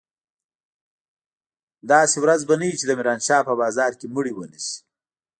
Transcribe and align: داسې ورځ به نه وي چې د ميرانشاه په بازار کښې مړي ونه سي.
داسې 1.91 2.17
ورځ 2.23 2.41
به 2.49 2.55
نه 2.59 2.65
وي 2.67 2.75
چې 2.79 2.85
د 2.87 2.91
ميرانشاه 2.99 3.45
په 3.47 3.53
بازار 3.61 3.91
کښې 3.99 4.07
مړي 4.15 4.33
ونه 4.35 4.59
سي. 4.65 4.77